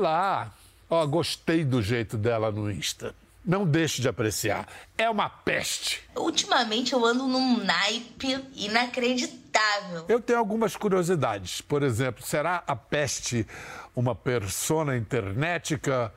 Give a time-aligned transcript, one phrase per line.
[0.00, 0.50] Olá!
[0.88, 3.14] Ó, gostei do jeito dela no Insta.
[3.44, 4.66] Não deixe de apreciar.
[4.96, 6.02] É uma peste.
[6.16, 10.06] Ultimamente eu ando num naipe inacreditável.
[10.08, 11.60] Eu tenho algumas curiosidades.
[11.60, 13.46] Por exemplo, será a peste
[13.94, 16.10] uma persona internética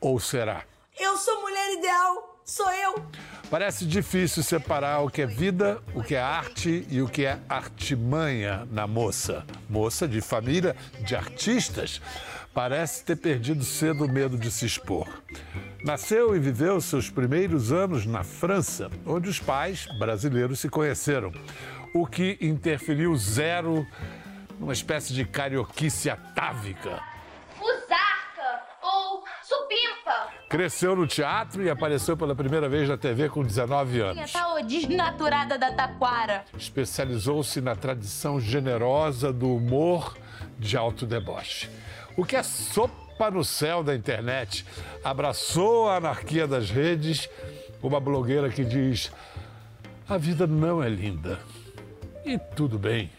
[0.00, 0.62] ou será?
[0.96, 3.04] Eu sou mulher ideal, sou eu.
[3.50, 7.38] Parece difícil separar o que é vida, o que é arte e o que é
[7.48, 9.44] artimanha na moça.
[9.68, 12.00] Moça de família de artistas.
[12.54, 15.08] Parece ter perdido cedo o medo de se expor.
[15.82, 21.32] Nasceu e viveu seus primeiros anos na França, onde os pais brasileiros se conheceram,
[21.94, 23.86] o que interferiu zero
[24.60, 27.02] numa espécie de carioquice atávica.
[27.56, 30.28] Fusarca ou supimpa.
[30.50, 34.32] Cresceu no teatro e apareceu pela primeira vez na TV com 19 anos.
[34.32, 36.44] Tá desnaturada da taquara.
[36.56, 40.16] Especializou-se na tradição generosa do humor
[40.58, 41.68] de alto deboche.
[42.16, 44.66] O que é sopa no céu da internet?
[45.02, 47.28] Abraçou a anarquia das redes,
[47.82, 49.10] uma blogueira que diz:
[50.08, 51.40] a vida não é linda.
[52.24, 53.10] E tudo bem.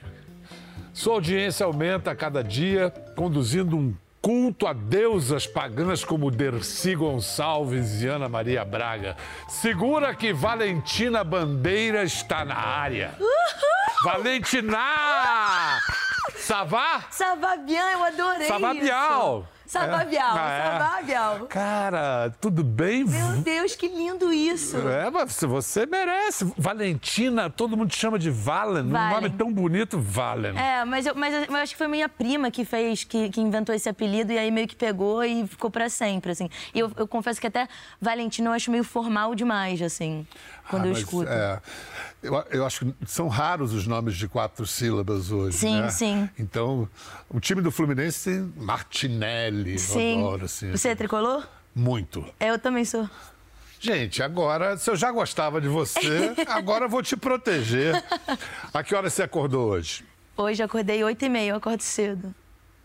[0.93, 8.01] Sua audiência aumenta a cada dia, conduzindo um culto a deusas pagãs como Dercy Gonçalves
[8.01, 9.17] e Ana Maria Braga.
[9.49, 13.15] Segura que Valentina Bandeira está na área.
[13.19, 14.13] Uhul!
[14.13, 14.77] Valentina!
[16.37, 17.03] Savá?
[17.11, 19.39] Savabian, eu adorei Savabial.
[19.39, 19.53] isso.
[19.65, 20.61] Savabial, É.
[20.77, 21.45] Savabial.
[21.47, 23.05] Cara, tudo bem?
[23.05, 24.77] Meu Deus, que lindo isso.
[24.87, 26.45] É, mas você merece.
[26.57, 28.83] Valentina, todo mundo chama de Valen.
[28.83, 29.13] Um Valen.
[29.15, 30.55] nome tão bonito, Valen.
[30.59, 33.73] É, mas eu, mas eu acho que foi minha prima que fez, que, que inventou
[33.73, 36.49] esse apelido e aí meio que pegou e ficou pra sempre, assim.
[36.71, 37.67] E eu, eu confesso que até
[37.99, 40.27] Valentina eu acho meio formal demais, assim,
[40.69, 41.29] quando Ah, eu mas, escuto.
[41.29, 41.61] é,
[42.21, 45.57] eu, eu acho que são raros os nomes de quatro sílabas hoje.
[45.57, 45.89] Sim, né?
[45.89, 46.29] sim.
[46.39, 46.87] Então,
[47.29, 49.77] o time do Fluminense tem Martinelli.
[49.79, 50.13] Sim.
[50.21, 50.71] Eu adoro, assim.
[50.71, 51.45] Você é tricolor?
[51.75, 52.25] Muito.
[52.39, 53.09] É, eu também sou.
[53.79, 58.01] Gente, agora, se eu já gostava de você, agora eu vou te proteger.
[58.73, 60.05] A que hora você acordou hoje?
[60.37, 62.33] Hoje acordei 8 e meia, eu acordo cedo.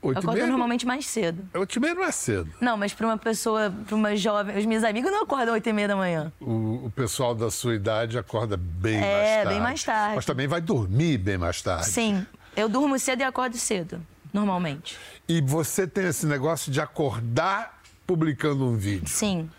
[0.01, 0.47] Oito e acordo meia?
[0.47, 1.43] normalmente mais cedo.
[1.55, 2.49] Oito e meia não é cedo.
[2.61, 5.73] Não, mas pra uma pessoa, pra uma jovem, os meus amigos não acordam 8 e
[5.73, 6.33] meia da manhã.
[6.41, 9.49] O, o pessoal da sua idade acorda bem É, mais tarde.
[9.51, 10.17] bem mais tarde.
[10.17, 11.87] Mas também vai dormir bem mais tarde.
[11.87, 12.25] Sim,
[12.57, 14.01] eu durmo cedo e acordo cedo,
[14.33, 14.97] normalmente.
[15.29, 19.09] E você tem esse negócio de acordar publicando um vídeo.
[19.09, 19.51] Sim.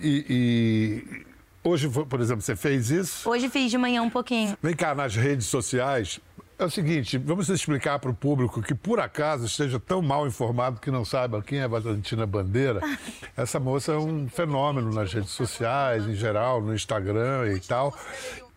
[0.00, 1.26] E, e
[1.68, 3.28] hoje, por exemplo, você fez isso?
[3.28, 4.56] Hoje fiz de manhã um pouquinho.
[4.62, 6.20] Vem cá, nas redes sociais.
[6.58, 10.80] É o seguinte, vamos explicar para o público que, por acaso, esteja tão mal informado
[10.80, 12.80] que não saiba quem é Valentina Bandeira.
[13.36, 17.96] Essa moça é um fenômeno nas redes sociais, em geral, no Instagram e tal.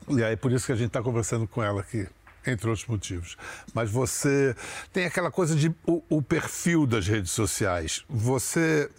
[0.07, 2.07] E aí, por isso que a gente está conversando com ela aqui,
[2.47, 3.37] entre outros motivos.
[3.71, 4.55] Mas você
[4.91, 8.03] tem aquela coisa de o, o perfil das redes sociais.
[8.09, 8.89] Você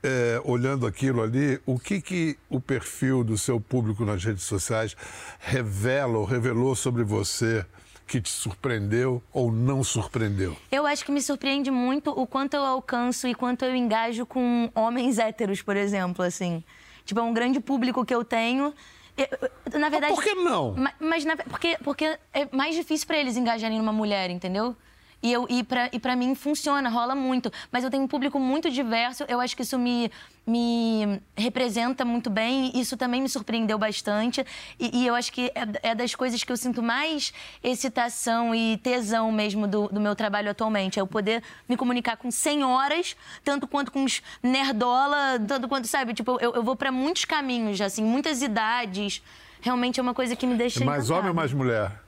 [0.00, 4.96] é, olhando aquilo ali, o que, que o perfil do seu público nas redes sociais
[5.40, 7.66] revela ou revelou sobre você
[8.06, 10.56] que te surpreendeu ou não surpreendeu?
[10.70, 14.70] Eu acho que me surpreende muito o quanto eu alcanço e quanto eu engajo com
[14.74, 16.62] homens héteros, por exemplo, assim.
[17.04, 18.74] Tipo, é um grande público que eu tenho.
[19.16, 20.12] Eu- na verdade.
[20.14, 20.72] por que não?
[20.74, 24.76] Ma- Mas, na- porque, porque é mais difícil pra eles engajarem numa mulher, entendeu?
[25.24, 27.50] E, eu, e, pra, e pra mim funciona, rola muito.
[27.72, 30.12] Mas eu tenho um público muito diverso, eu acho que isso me,
[30.46, 34.44] me representa muito bem, isso também me surpreendeu bastante.
[34.78, 38.76] E, e eu acho que é, é das coisas que eu sinto mais excitação e
[38.76, 40.98] tesão mesmo do, do meu trabalho atualmente.
[40.98, 46.12] É eu poder me comunicar com senhoras, tanto quanto com os nerdola, tanto quanto, sabe?
[46.12, 49.22] Tipo, eu, eu vou pra muitos caminhos, assim, muitas idades.
[49.62, 51.34] Realmente é uma coisa que me deixa mais homem ou encantada.
[51.34, 52.03] mais mulher?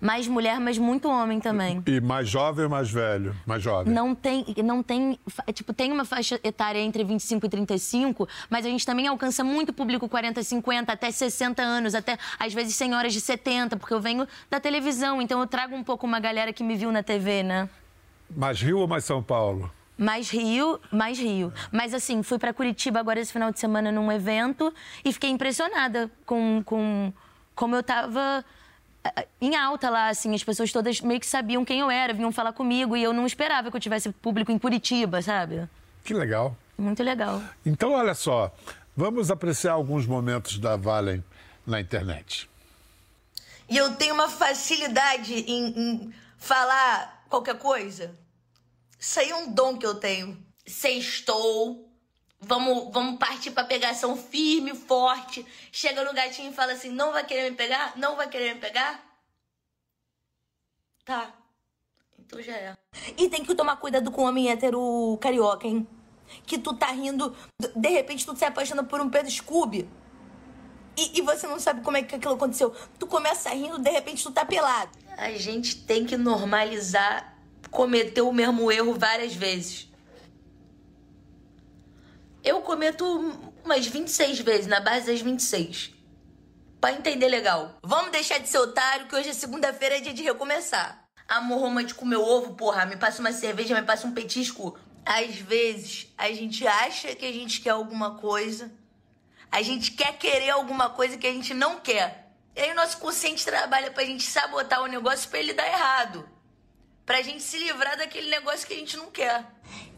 [0.00, 1.82] Mais mulher, mas muito homem também.
[1.86, 3.34] E mais jovem ou mais velho?
[3.46, 3.92] Mais jovem.
[3.92, 5.18] Não tem, não tem,
[5.52, 9.72] tipo, tem uma faixa etária entre 25 e 35, mas a gente também alcança muito
[9.72, 14.26] público 40, 50, até 60 anos, até às vezes senhoras de 70, porque eu venho
[14.50, 17.68] da televisão, então eu trago um pouco uma galera que me viu na TV, né?
[18.34, 19.70] Mais Rio ou mais São Paulo?
[19.96, 21.52] Mais Rio, mais Rio.
[21.72, 24.72] Mas assim, fui pra Curitiba agora esse final de semana num evento
[25.04, 27.12] e fiquei impressionada com, com
[27.54, 28.44] como eu tava
[29.40, 32.52] em alta lá, assim, as pessoas todas meio que sabiam quem eu era, vinham falar
[32.52, 35.68] comigo e eu não esperava que eu tivesse público em Curitiba, sabe?
[36.04, 36.56] Que legal.
[36.76, 37.42] Muito legal.
[37.64, 38.54] Então, olha só,
[38.96, 41.24] vamos apreciar alguns momentos da Valen
[41.66, 42.48] na internet.
[43.68, 48.14] E eu tenho uma facilidade em, em falar qualquer coisa.
[48.98, 50.38] Isso aí é um dom que eu tenho.
[50.66, 51.87] Sextou.
[52.40, 55.44] Vamos, vamos partir pra pegação firme, forte.
[55.72, 57.96] Chega no gatinho e fala assim: não vai querer me pegar?
[57.96, 59.04] Não vai querer me pegar?
[61.04, 61.34] Tá.
[62.18, 62.76] Então já é.
[63.16, 65.86] E tem que tomar cuidado com o homem hétero carioca, hein?
[66.46, 67.34] que tu tá rindo,
[67.74, 69.88] de repente tu se apaixona por um Pedro Scooby.
[70.96, 72.74] E, e, você não sabe como é que aquilo aconteceu.
[72.98, 74.90] Tu começa rindo, de repente tu tá pelado.
[75.16, 77.36] A gente tem que normalizar
[77.70, 79.87] cometer o mesmo erro várias vezes.
[82.48, 83.04] Eu cometo
[83.62, 85.92] umas 26 vezes, na base das 26.
[86.80, 87.76] Pra entender legal.
[87.82, 91.06] Vamos deixar de ser otário, que hoje é segunda-feira, é dia de recomeçar.
[91.28, 94.78] Amor romântico, meu ovo, porra, me passa uma cerveja, me passa um petisco.
[95.04, 98.72] Às vezes, a gente acha que a gente quer alguma coisa,
[99.52, 102.32] a gente quer querer alguma coisa que a gente não quer.
[102.56, 106.26] E aí o nosso consciente trabalha pra gente sabotar o negócio pra ele dar errado.
[107.08, 109.42] Pra gente se livrar daquele negócio que a gente não quer.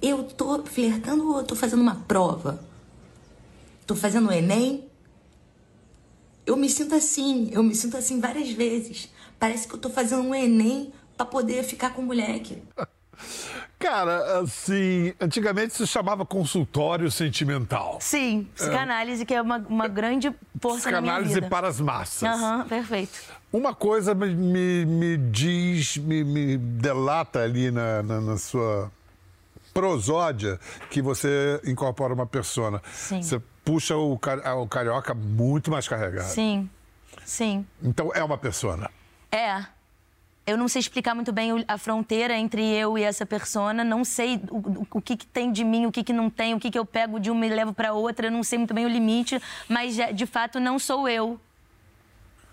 [0.01, 2.63] Eu tô flertando ou tô fazendo uma prova?
[3.85, 4.89] Tô fazendo o Enem?
[6.47, 9.09] Eu me sinto assim, eu me sinto assim várias vezes.
[9.41, 12.63] Parece que eu tô fazendo um Enem pra poder ficar com o moleque.
[13.81, 17.97] Cara, assim, antigamente se chamava consultório sentimental.
[17.99, 19.25] Sim, psicanálise, é.
[19.25, 20.31] que é uma, uma grande
[20.61, 21.25] força na minha vida.
[21.25, 22.29] Psicanálise para as massas.
[22.29, 23.19] Aham, uhum, perfeito.
[23.51, 28.93] Uma coisa me, me, me diz, me, me, delata ali na, na, na, sua
[29.73, 30.61] prosódia
[30.91, 32.83] que você incorpora uma persona.
[32.93, 33.23] Sim.
[33.23, 36.29] Você puxa o, o carioca muito mais carregado.
[36.29, 36.69] Sim,
[37.25, 37.67] sim.
[37.83, 38.91] Então é uma persona.
[39.33, 39.65] É
[40.51, 44.41] eu não sei explicar muito bem a fronteira entre eu e essa persona, não sei
[44.51, 46.79] o, o que, que, tem de mim, o que, que não tem, o que, que
[46.79, 49.41] eu pego de uma e levo para outra, eu não sei muito bem o limite,
[49.69, 51.41] mas de fato não sou eu.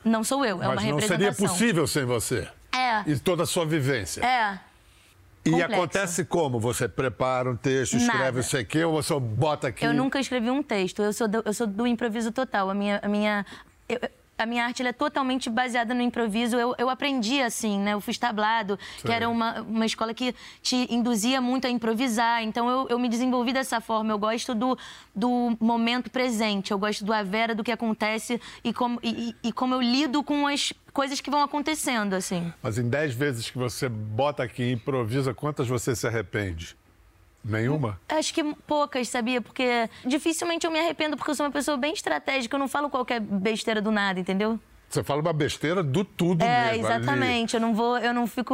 [0.03, 1.17] Não sou eu, é mas uma representação.
[1.17, 2.47] Não seria possível sem você.
[2.73, 3.03] É.
[3.09, 4.23] E toda a sua vivência.
[4.23, 4.59] É.
[5.43, 5.75] E Complexo.
[5.75, 6.59] acontece como?
[6.59, 9.85] Você prepara um texto, escreve isso aqui, ou você bota aqui?
[9.85, 12.69] Eu nunca escrevi um texto, eu sou do, eu sou do improviso total.
[12.69, 13.45] A minha, a minha,
[13.87, 13.99] eu,
[14.37, 16.57] a minha arte é totalmente baseada no improviso.
[16.57, 17.93] Eu, eu aprendi assim, né?
[17.93, 19.07] Eu fiz tablado, Sim.
[19.07, 22.43] que era uma, uma escola que te induzia muito a improvisar.
[22.43, 24.11] Então eu, eu me desenvolvi dessa forma.
[24.11, 24.77] Eu gosto do,
[25.15, 26.71] do momento presente.
[26.71, 30.21] Eu gosto do a vera, do que acontece e como, e, e como eu lido
[30.21, 32.51] com as coisas que vão acontecendo, assim.
[32.61, 36.75] Mas em dez vezes que você bota aqui e improvisa, quantas você se arrepende?
[37.47, 37.99] Nenhuma?
[38.09, 39.41] Acho que poucas, sabia?
[39.41, 42.89] Porque dificilmente eu me arrependo, porque eu sou uma pessoa bem estratégica, eu não falo
[42.89, 44.59] qualquer besteira do nada, entendeu?
[44.89, 46.87] Você fala uma besteira do tudo é, mesmo.
[46.87, 47.57] É, exatamente.
[47.57, 47.63] Ali.
[47.63, 48.53] Eu não vou, eu não fico.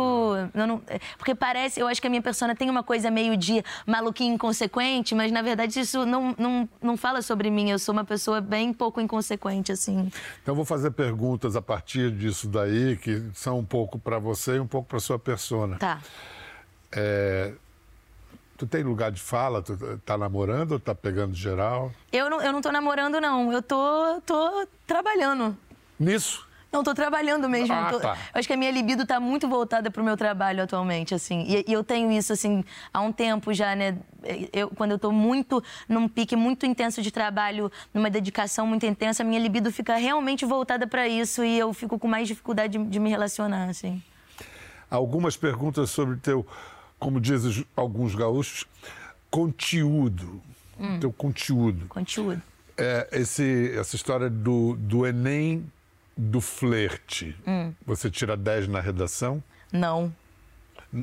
[0.54, 0.82] Eu não,
[1.18, 5.14] porque parece, eu acho que a minha persona tem uma coisa meio de maluquinho inconsequente,
[5.14, 7.70] mas na verdade isso não, não, não fala sobre mim.
[7.70, 10.12] Eu sou uma pessoa bem pouco inconsequente, assim.
[10.42, 14.60] Então vou fazer perguntas a partir disso daí, que são um pouco para você e
[14.60, 15.78] um pouco para sua persona.
[15.78, 16.02] Tá.
[16.92, 17.54] É,
[18.64, 19.62] Tu tem lugar de fala?
[19.62, 21.92] Tu tá namorando ou tá pegando geral?
[22.14, 23.52] Eu não, eu não tô namorando, não.
[23.52, 25.58] Eu tô, tô trabalhando.
[26.00, 26.48] Nisso?
[26.72, 27.74] Não, tô trabalhando mesmo.
[27.76, 28.00] Ah, tô...
[28.00, 28.18] tá.
[28.34, 31.44] Eu acho que a minha libido tá muito voltada pro meu trabalho atualmente, assim.
[31.46, 32.64] E, e, eu tenho isso, assim,
[32.94, 33.98] há um tempo já, né?
[34.54, 39.24] Eu, quando eu tô muito num pique muito intenso de trabalho, numa dedicação muito intensa,
[39.24, 42.86] a minha libido fica realmente voltada para isso e eu fico com mais dificuldade de,
[42.86, 44.02] de me relacionar, assim.
[44.90, 46.48] Algumas perguntas sobre teu
[47.04, 48.66] como dizem alguns gaúchos,
[49.30, 50.42] conteúdo.
[50.80, 51.00] Hum.
[51.02, 51.86] Teu conteúdo.
[51.88, 52.42] Conteúdo.
[52.78, 55.70] É, esse, essa história do, do Enem
[56.16, 57.36] do flerte.
[57.46, 57.74] Hum.
[57.86, 59.44] Você tira 10 na redação?
[59.70, 60.16] Não.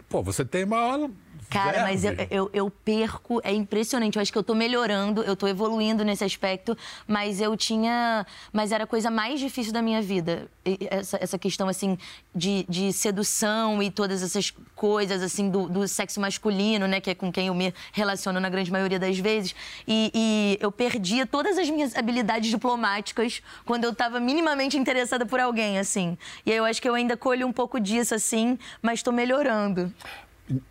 [0.09, 1.11] Pô, você tem uma aula
[1.51, 4.17] Cara, mas eu, eu, eu, perco, é impressionante.
[4.17, 6.79] Eu acho que eu tô melhorando, eu tô evoluindo nesse aspecto,
[7.09, 8.25] mas eu tinha.
[8.53, 10.47] Mas era a coisa mais difícil da minha vida.
[10.89, 11.99] Essa, essa questão, assim,
[12.33, 17.15] de, de sedução e todas essas coisas, assim, do, do, sexo masculino, né, que é
[17.15, 19.53] com quem eu me relaciono na grande maioria das vezes.
[19.89, 25.41] E, e eu perdia todas as minhas habilidades diplomáticas quando eu tava minimamente interessada por
[25.41, 26.17] alguém, assim.
[26.47, 29.93] E aí eu acho que eu ainda colho um pouco disso, assim, mas tô melhorando.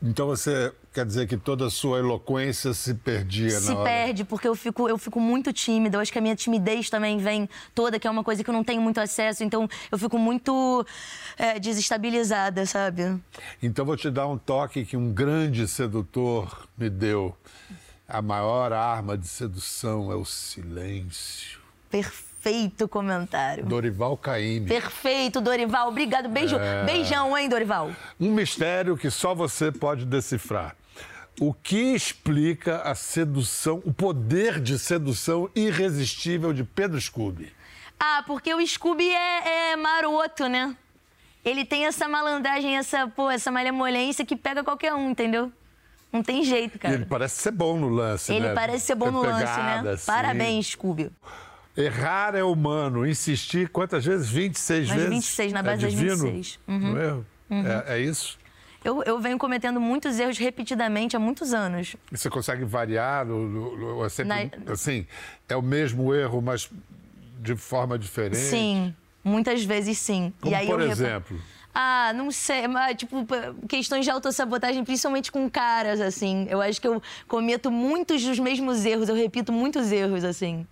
[0.01, 3.89] Então você quer dizer que toda a sua eloquência se perdia se na hora?
[3.89, 5.97] Se perde, porque eu fico, eu fico muito tímida.
[5.97, 8.53] Eu acho que a minha timidez também vem toda, que é uma coisa que eu
[8.53, 9.43] não tenho muito acesso.
[9.43, 10.85] Então eu fico muito
[11.37, 13.19] é, desestabilizada, sabe?
[13.61, 17.35] Então vou te dar um toque que um grande sedutor me deu.
[18.07, 21.59] A maior arma de sedução é o silêncio.
[21.89, 23.65] Perfeito perfeito comentário.
[23.65, 24.67] Dorival Caymmi.
[24.67, 25.89] Perfeito, Dorival.
[25.89, 26.29] Obrigado.
[26.29, 26.55] Beijo.
[26.57, 26.83] É...
[26.85, 27.91] Beijão, hein, Dorival?
[28.19, 30.75] Um mistério que só você pode decifrar.
[31.39, 37.53] O que explica a sedução, o poder de sedução irresistível de Pedro Scooby?
[37.99, 40.75] Ah, porque o Scooby é, é maroto, né?
[41.43, 45.51] Ele tem essa malandragem, essa, pô, essa malemolência que pega qualquer um, entendeu?
[46.11, 46.93] Não tem jeito, cara.
[46.93, 48.47] E ele parece ser bom no lance, ele né?
[48.47, 49.91] Ele parece ser bom Tem no pegada, lance, né?
[49.91, 50.05] Assim.
[50.05, 51.11] Parabéns, Scooby.
[51.77, 53.05] Errar é humano.
[53.07, 54.29] Insistir quantas vezes?
[54.29, 55.09] 26 Mas vezes?
[55.13, 56.59] 26, na base é das 26.
[56.67, 56.79] Uhum.
[56.79, 57.13] Não é?
[57.49, 57.67] Uhum.
[57.67, 58.37] É, é isso?
[58.83, 61.95] Eu, eu venho cometendo muitos erros repetidamente há muitos anos.
[62.11, 63.25] E você consegue variar?
[63.25, 65.05] No, é sempre, Na- Assim,
[65.49, 66.69] é o mesmo erro, mas
[67.41, 68.37] de forma diferente?
[68.37, 70.33] Sim, muitas vezes sim.
[70.39, 71.39] Como e aí por exemplo?
[71.73, 73.25] Ah, não sei, mas tipo,
[73.67, 76.47] questões de autossabotagem, principalmente com caras, assim.
[76.49, 80.65] Eu acho que eu cometo muitos dos mesmos erros, eu repito muitos erros, assim.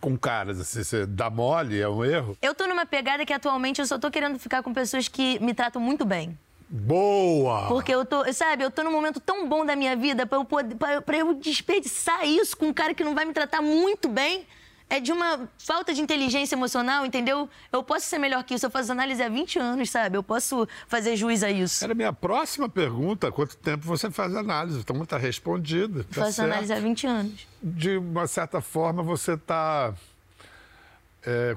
[0.00, 2.36] Com caras, assim, você dá mole, é um erro?
[2.40, 5.54] Eu tô numa pegada que atualmente eu só tô querendo ficar com pessoas que me
[5.54, 6.38] tratam muito bem.
[6.70, 7.66] Boa!
[7.68, 10.44] Porque eu tô, sabe, eu tô num momento tão bom da minha vida pra eu,
[10.44, 14.08] poder, pra, pra eu desperdiçar isso com um cara que não vai me tratar muito
[14.08, 14.46] bem.
[14.90, 17.48] É de uma falta de inteligência emocional, entendeu?
[17.70, 18.64] Eu posso ser melhor que isso.
[18.64, 20.16] Eu faço análise há 20 anos, sabe?
[20.16, 21.84] Eu posso fazer juiz a isso.
[21.84, 23.30] Era a minha próxima pergunta.
[23.30, 24.78] Quanto tempo você faz análise?
[24.78, 26.04] Então está respondida.
[26.04, 26.50] Tá faço certo.
[26.50, 27.46] análise há 20 anos.
[27.62, 29.92] De uma certa forma, você está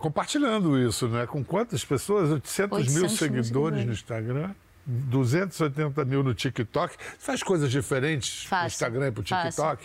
[0.02, 1.26] compartilhando isso, né?
[1.26, 2.30] Com quantas pessoas?
[2.30, 3.86] 800, 800 mil seguidores seguidores.
[3.86, 4.52] no Instagram.
[4.86, 6.98] 280 mil no TikTok.
[6.98, 9.78] Você faz coisas diferentes Faço, no Instagram e pro faço.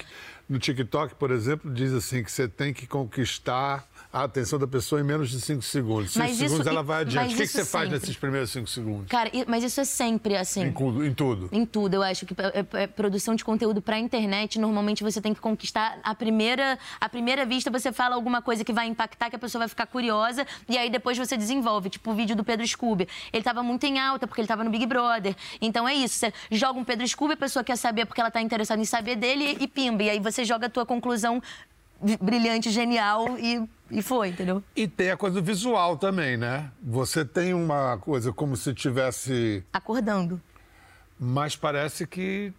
[0.49, 5.01] No TikTok, por exemplo, diz assim que você tem que conquistar a atenção da pessoa
[5.01, 6.13] em menos de 5 segundos.
[6.13, 7.35] 5 Mas isso- segundos ela vai adiante.
[7.35, 7.99] O que, que você faz sempre.
[7.99, 9.09] nesses primeiros 5 segundos?
[9.09, 10.63] Cara, mas isso é sempre assim.
[10.63, 11.49] Em, em tudo.
[11.51, 15.21] Em tudo, eu acho que é, é- é produção de conteúdo pra internet, normalmente você
[15.21, 19.29] tem que conquistar a primeira, a primeira vista, você fala alguma coisa que vai impactar,
[19.29, 22.45] que a pessoa vai ficar curiosa, e aí depois você desenvolve, tipo o vídeo do
[22.45, 23.09] Pedro Scooby.
[23.33, 25.35] Ele tava muito em alta, porque ele tava no Big Brother.
[25.61, 28.41] Então é isso, você joga um Pedro Scooby, a pessoa quer saber porque ela tá
[28.41, 30.05] interessada em saber dele, e pimba.
[30.05, 31.43] E aí você joga a tua conclusão
[32.21, 34.63] brilhante, genial, e, e foi, entendeu?
[34.75, 36.71] E tem a coisa visual também, né?
[36.83, 39.65] Você tem uma coisa como se tivesse.
[39.73, 40.41] Acordando.
[41.19, 42.53] Mas parece que.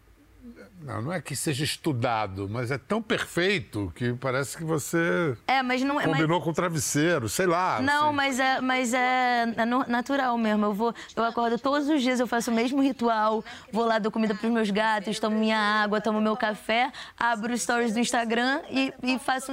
[0.81, 5.61] Não, não é que seja estudado, mas é tão perfeito que parece que você É,
[5.63, 6.05] mas não é.
[6.05, 7.81] mas- combinou com o travesseiro, sei lá.
[7.81, 8.15] Não, assim.
[8.15, 9.45] mas é, mas é
[9.87, 10.65] natural mesmo.
[10.65, 13.43] Eu vou, eu acordo todos os dias, eu faço o mesmo ritual.
[13.71, 17.61] Vou lá, dou comida pros meus gatos, tomo minha água, tomo meu café, abro os
[17.61, 19.51] stories do Instagram e, e faço,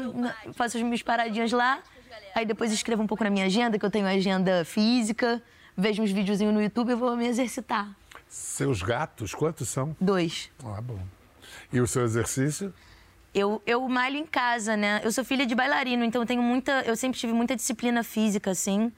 [0.55, 1.79] faço as minhas paradinhas lá.
[2.35, 5.43] Aí depois escrevo um pouco na minha agenda, que eu tenho agenda física,
[5.77, 7.89] vejo uns videozinhos no YouTube e vou me exercitar.
[8.35, 9.95] Seus gatos, quantos são?
[10.01, 10.51] Dois.
[10.65, 10.99] Ah, bom.
[11.73, 12.75] E o seu exercício?
[13.33, 15.01] Eu, eu malho em casa, né?
[15.05, 16.83] Eu sou filha de bailarino, então eu tenho muita.
[16.83, 18.91] Eu sempre tive muita disciplina física, assim,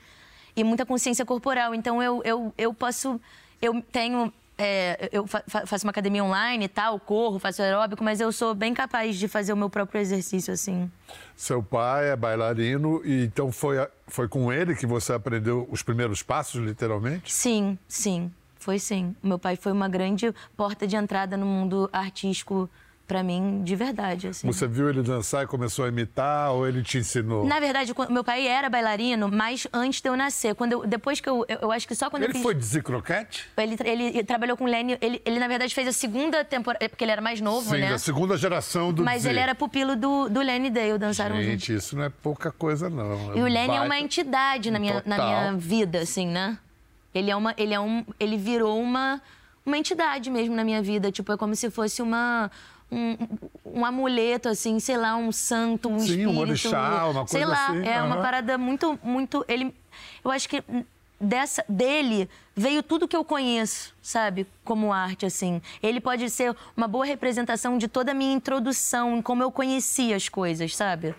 [0.57, 1.75] e muita consciência corporal.
[1.75, 3.21] Então eu, eu, eu posso.
[3.61, 4.33] Eu tenho.
[4.57, 8.33] é, eu fa- fa- faço uma academia online e tal, corro, faço aeróbico, mas eu
[8.33, 10.90] sou bem capaz de fazer o meu próprio exercício, assim.
[11.37, 13.76] Seu pai é bailarino, e então foi,
[14.09, 17.31] foi com ele que você aprendeu os primeiros passos, literalmente?
[17.31, 18.33] Sim, sim,
[18.66, 19.14] foi sim.
[19.23, 22.68] Meu pai foi uma grande porta de entrada no mundo artístico
[23.06, 24.44] pra mim, de verdade, assim.
[24.44, 27.46] Você viu ele dançar e começou a imitar, ou ele te ensinou?
[27.46, 30.56] Na verdade, meu pai era bailarino, mas antes de eu nascer.
[30.56, 32.42] Quando eu, depois que eu, eu, eu acho que só quando eu Ele fiz...
[32.42, 33.49] foi de croquete?
[33.56, 34.99] Ele, ele trabalhou com o Lenny.
[35.00, 37.90] Ele, ele, na verdade, fez a segunda temporada, porque ele era mais novo, Sim, né?
[37.90, 41.50] da segunda geração do Mas ele era pupilo do, do Lenny Dale, dançaram juntos.
[41.52, 43.37] Gente, isso não é pouca coisa, não.
[43.37, 46.58] E o um Lenny é uma baita- entidade na minha, na minha vida, assim, né?
[47.16, 47.54] Ele é uma.
[47.56, 48.04] Ele é um.
[48.20, 49.20] Ele virou uma,
[49.64, 51.11] uma entidade mesmo na minha vida.
[51.11, 52.50] Tipo, é como se fosse uma.
[52.90, 53.16] Um,
[53.64, 56.38] um amuleto, assim, sei lá, um santo, um Sim, um espírito.
[56.38, 58.23] orixá, uma Sei coisa lá, assim, é uma aham.
[58.23, 59.44] parada muito, muito.
[59.49, 59.75] Ele.
[60.25, 60.62] Eu acho que
[61.20, 64.46] dessa dele veio tudo que eu conheço, sabe?
[64.64, 65.61] Como arte, assim.
[65.82, 70.14] Ele pode ser uma boa representação de toda a minha introdução, em como eu conhecia
[70.14, 71.12] as coisas, sabe?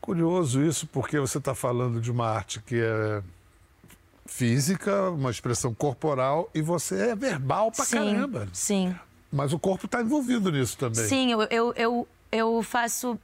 [0.00, 3.22] Curioso isso, porque você está falando de uma arte que é
[4.26, 8.48] física, uma expressão corporal, e você é verbal pra sim, caramba.
[8.52, 8.94] Sim.
[9.30, 11.04] Mas o corpo está envolvido nisso também.
[11.06, 13.18] Sim, eu, eu, eu, eu faço.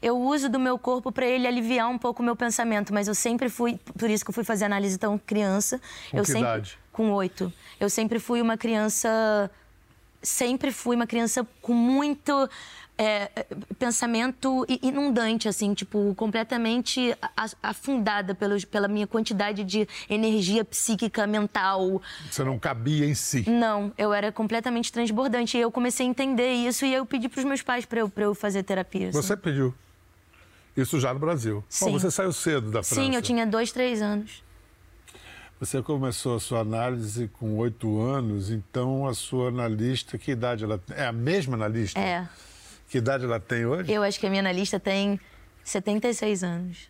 [0.00, 3.14] Eu uso do meu corpo para ele aliviar um pouco o meu pensamento, mas eu
[3.14, 3.78] sempre fui.
[3.98, 5.80] Por isso que eu fui fazer análise tão criança.
[6.10, 6.78] Com eu sempre, idade?
[6.92, 7.52] Com oito.
[7.80, 9.50] Eu sempre fui uma criança.
[10.22, 12.48] Sempre fui uma criança com muito.
[12.98, 13.46] É,
[13.78, 17.16] pensamento i- inundante, assim, tipo, completamente
[17.62, 23.48] afundada pelos, pela minha quantidade de energia psíquica, mental, Você não cabia em si.
[23.48, 25.56] não, eu era completamente transbordante.
[25.56, 28.08] E eu comecei a entender isso e eu pedi para os meus pais para eu,
[28.08, 29.10] pra eu fazer terapia.
[29.10, 29.22] assim.
[29.22, 29.72] Você pediu.
[30.76, 31.56] Isso já no Brasil.
[31.60, 31.92] Bom, Sim.
[31.92, 32.94] você saiu cedo da França.
[33.00, 34.42] Sim, eu tinha dois, três anos.
[35.60, 40.78] Você começou a sua análise com oito anos, então a sua analista, que idade ela
[40.78, 40.96] tem?
[40.96, 41.98] É a mesma analista?
[41.98, 42.28] É.
[42.88, 43.92] Que idade ela tem hoje?
[43.92, 45.20] Eu acho que a minha analista tem
[45.62, 46.88] 76 anos.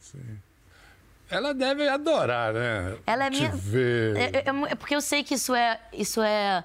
[1.31, 2.97] Ela deve adorar, né?
[3.07, 3.51] Ela é Te minha.
[3.51, 4.17] ver.
[4.17, 6.65] É, é- é porque eu sei que isso é, isso é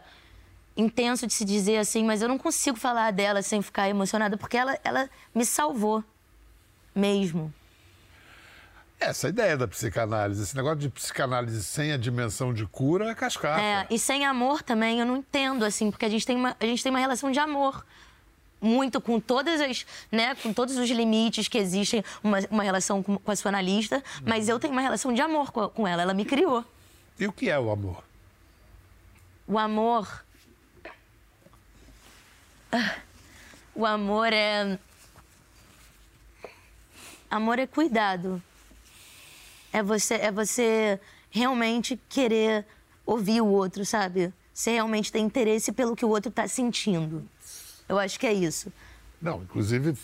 [0.77, 4.55] intenso de se dizer assim, mas eu não consigo falar dela sem ficar emocionada, porque
[4.57, 6.03] ela, ela me salvou.
[6.95, 7.51] Mesmo.
[8.99, 13.59] Essa ideia da psicanálise, esse negócio de psicanálise sem a dimensão de cura é cascata.
[13.61, 16.65] É, e sem amor também, eu não entendo, assim, porque a gente tem uma, a
[16.65, 17.83] gente tem uma relação de amor.
[18.65, 23.17] Muito com todas as, né, com todos os limites que existem, uma, uma relação com,
[23.17, 26.13] com a sua analista, mas eu tenho uma relação de amor com, com ela, ela
[26.13, 26.63] me criou.
[27.19, 28.01] E o que é o amor?
[29.45, 30.23] O amor.
[32.71, 32.95] Ah,
[33.75, 34.79] O amor é.
[37.29, 38.41] Amor é cuidado.
[39.71, 42.65] É você, é você realmente querer
[43.05, 44.31] ouvir o outro, sabe?
[44.53, 47.27] Você realmente tem interesse pelo que o outro está sentindo.
[47.87, 48.71] Eu acho que é isso.
[49.21, 49.95] Não, inclusive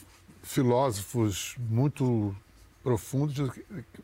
[0.44, 2.36] filósofos muito
[2.82, 3.52] profundos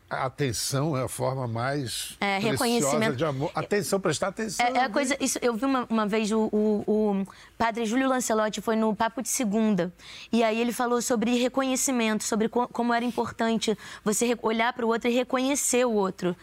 [0.08, 3.16] a atenção é a forma mais É, reconhecimento.
[3.16, 3.50] de amor.
[3.54, 4.64] Atenção, prestar atenção.
[4.66, 5.16] É, é a coisa.
[5.18, 9.22] Isso, eu vi uma, uma vez o, o- o padre Júlio Lancelotti foi no Papo
[9.22, 9.90] de Segunda.
[10.30, 14.88] E aí ele falou sobre reconhecimento, sobre co- como era importante você olhar para o
[14.88, 16.36] outro e reconhecer o outro.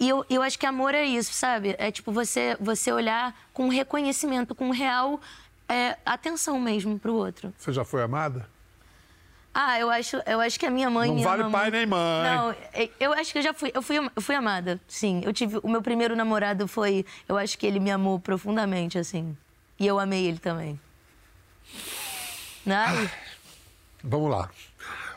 [0.00, 1.74] E eu, eu acho que amor é isso, sabe?
[1.78, 5.20] É tipo você, você olhar com reconhecimento, com real
[5.68, 7.52] é, atenção mesmo para o outro.
[7.58, 8.48] Você já foi amada?
[9.54, 11.72] Ah, eu acho, eu acho que a minha mãe Não vale pai muito.
[11.74, 12.22] nem mãe.
[12.22, 15.20] Não, é- eu acho que eu já fui, eu fui, eu fui amada, sim.
[15.24, 19.36] Eu tive, o meu primeiro namorado foi, eu acho que ele me amou profundamente, assim.
[19.80, 20.78] E eu amei ele também.
[22.66, 23.10] Ai,
[24.04, 24.48] Vamos lá.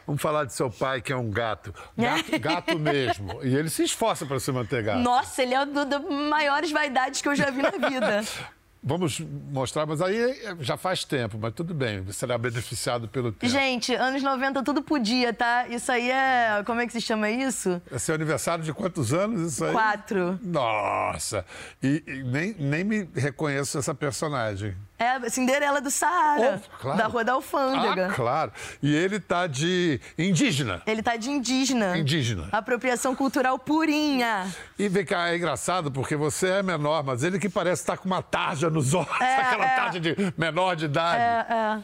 [0.08, 1.72] Vamos falar de seu pai, que é um gato.
[1.96, 3.40] Gato, gato mesmo.
[3.44, 5.00] E ele se esforça para se manter gato.
[5.00, 8.24] nossa, ele é uma das maiores vaidades que eu já vi na vida.
[8.84, 13.52] Vamos mostrar, mas aí já faz tempo, mas tudo bem, você será beneficiado pelo tempo.
[13.52, 15.68] Gente, anos 90 tudo podia, tá?
[15.68, 16.64] Isso aí é.
[16.66, 17.80] Como é que se chama isso?
[17.92, 19.72] É seu aniversário de quantos anos isso aí?
[19.72, 20.40] Quatro.
[20.44, 21.46] Nossa!
[21.82, 24.76] E, e nem, nem me reconheço essa personagem.
[25.02, 26.98] É a Cinderela do Saara, Oh, claro.
[27.00, 28.10] da Rua da Alfândega.
[28.12, 28.52] Ah, claro.
[28.84, 30.80] E ele tá de indígena.
[30.86, 31.98] Ele tá de indígena.
[31.98, 32.48] Indígena.
[32.52, 34.46] Apropriação cultural purinha.
[34.78, 38.06] E vem cá, é engraçado porque você é menor, mas ele que parece estar com
[38.06, 39.76] uma tarja nos olhos, aquela é.
[39.76, 41.20] tarja de menor de idade.
[41.20, 41.80] É, é.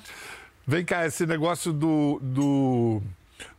[0.68, 3.02] Vem cá, esse negócio do, do,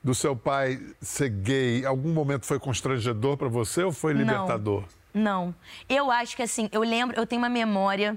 [0.04, 4.84] do seu pai ser gay, algum momento foi constrangedor para você ou foi libertador?
[5.12, 5.52] Não.
[5.88, 8.16] Eu acho que assim, eu lembro, eu tenho uma memória.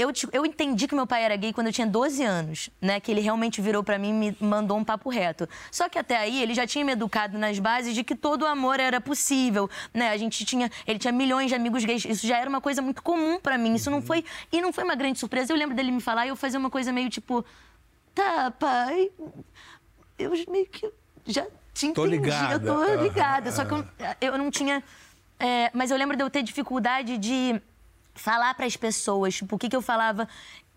[0.00, 2.98] Eu, eu entendi que meu pai era gay quando eu tinha 12 anos, né?
[3.00, 5.46] Que ele realmente virou pra mim e me mandou um papo reto.
[5.70, 8.80] Só que até aí ele já tinha me educado nas bases de que todo amor
[8.80, 10.08] era possível, né?
[10.08, 13.02] A gente tinha, ele tinha milhões de amigos gays, isso já era uma coisa muito
[13.02, 13.74] comum pra mim.
[13.74, 15.52] Isso não foi e não foi uma grande surpresa.
[15.52, 17.44] Eu lembro dele me falar e eu fazer uma coisa meio tipo,
[18.14, 19.10] tá, pai,
[20.18, 20.90] eu meio que
[21.26, 22.68] já te Tô entendi, ligada.
[22.68, 23.52] eu tô ligada.
[23.52, 23.84] Só que eu,
[24.20, 24.82] eu não tinha.
[25.38, 27.60] é, mas eu lembro de eu ter dificuldade de
[28.14, 30.28] falar para as pessoas, tipo, o que, que eu falava.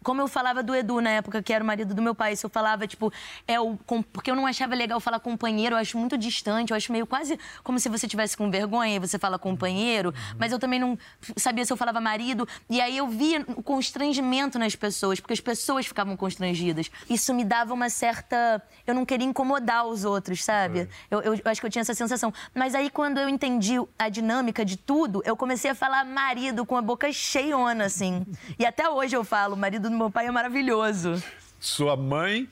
[0.04, 2.46] Como eu falava do Edu na época, que era o marido do meu pai, se
[2.46, 3.12] eu falava, tipo,
[3.48, 3.78] é o.
[3.86, 7.08] com- Porque eu não achava legal falar companheiro, eu acho muito distante, eu acho meio
[7.08, 10.98] quase como se você tivesse com vergonha e você fala companheiro, mas eu também não
[11.38, 12.48] sabia se eu falava marido.
[12.70, 16.90] E aí eu via o constrangimento nas pessoas, porque as pessoas ficavam constrangidas.
[17.10, 18.62] Isso me dava uma certa.
[18.86, 20.88] Eu não queria incomodar os outros, sabe?
[21.10, 22.34] Eu, eu acho que eu tinha essa sensação.
[22.54, 26.76] Mas aí, quando eu entendi a dinâmica de tudo, eu comecei a falar marido com
[26.76, 28.26] a boca cheiona, assim.
[28.58, 31.22] E até hoje eu falo, marido do meu pai é maravilhoso.
[31.60, 32.50] Sua mãe,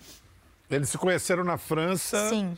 [0.70, 2.30] eles se conheceram na França.
[2.30, 2.58] Sim.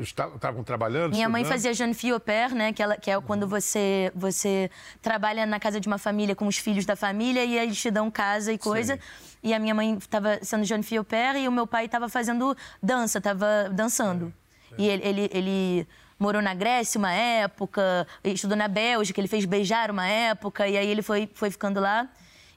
[0.00, 1.12] Estavam trabalhando?
[1.12, 1.58] Minha mãe estudando?
[1.58, 2.74] fazia jeune fille au pair, né?
[2.74, 4.70] Que, ela, que é quando você, você
[5.00, 8.10] trabalha na casa de uma família com os filhos da família e eles te dão
[8.10, 8.98] casa e coisa.
[9.42, 12.08] E a minha mãe estava sendo jeune fille au pair e o meu pai estava
[12.08, 14.32] fazendo dança, estava dançando.
[14.76, 19.90] E ele, ele, ele morou na Grécia uma época, estudou na Bélgica, ele fez beijar
[19.90, 22.08] uma época, e aí ele foi, foi ficando lá.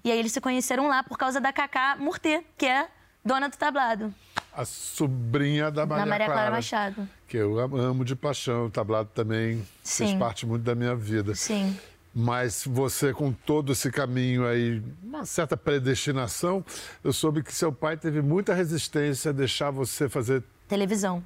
[0.05, 2.87] E aí eles se conheceram lá por causa da Cacá Murtê, que é
[3.25, 4.13] dona do tablado,
[4.53, 6.55] A sobrinha da Maria, na Maria Clara Clara.
[6.55, 7.09] Machado.
[7.27, 8.67] Que eu amo de paixão.
[8.67, 10.19] O tablado também fez Sim.
[10.19, 11.33] parte muito da minha vida.
[11.33, 11.75] Sim.
[12.13, 16.63] Mas você, com todo esse caminho aí, uma certa predestinação,
[17.03, 21.25] eu soube que seu pai teve muita resistência a deixar você fazer Televisão.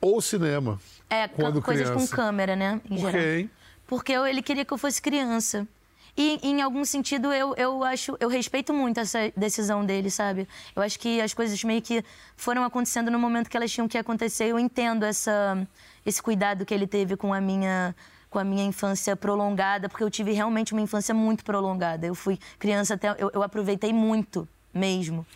[0.00, 0.78] ou cinema.
[1.08, 2.10] É, quando coisas criança.
[2.10, 2.80] com câmera, né?
[2.90, 3.26] Em Por geral.
[3.26, 3.50] hein?
[3.86, 5.66] Porque ele queria que eu fosse criança.
[6.16, 10.46] E, em algum sentido, eu, eu acho, eu respeito muito essa decisão dele, sabe?
[10.76, 12.04] Eu acho que as coisas meio que
[12.36, 14.44] foram acontecendo no momento que elas tinham que acontecer.
[14.44, 15.66] Eu entendo essa,
[16.04, 17.94] esse cuidado que ele teve com a minha
[18.28, 22.06] com a minha infância prolongada, porque eu tive realmente uma infância muito prolongada.
[22.06, 25.26] Eu fui criança até eu, eu aproveitei muito mesmo.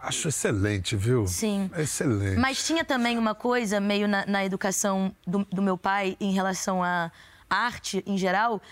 [0.00, 1.26] Acho excelente, viu?
[1.26, 1.68] Sim.
[1.76, 2.38] Excelente.
[2.38, 6.84] Mas tinha também uma coisa meio na, na educação do, do meu pai em relação
[6.84, 7.10] à
[7.50, 8.62] arte em geral,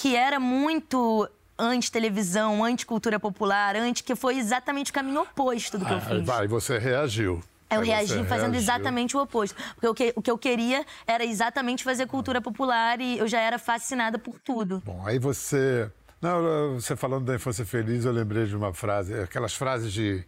[0.00, 5.92] que era muito anti-televisão, anti-cultura popular, anti que foi exatamente o caminho oposto do que
[5.92, 6.24] eu Ah, fiz.
[6.24, 7.40] vai, você reagiu.
[7.70, 8.54] Eu reagi fazendo reagiu.
[8.54, 9.54] exatamente o oposto.
[9.74, 13.40] Porque o que, o que eu queria era exatamente fazer cultura popular e eu já
[13.40, 14.82] era fascinada por tudo.
[14.84, 15.90] Bom, aí você.
[16.20, 20.24] Não, você falando da infância feliz, eu lembrei de uma frase, aquelas frases de